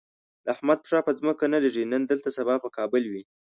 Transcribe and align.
د 0.43 0.45
احمد 0.55 0.77
پښه 0.83 0.99
په 1.07 1.11
ځمکه 1.19 1.45
نه 1.53 1.57
لږي، 1.63 1.83
نن 1.93 2.01
دلته 2.11 2.29
سبا 2.37 2.55
په 2.63 2.69
کابل 2.77 3.03
وي. 3.11 3.23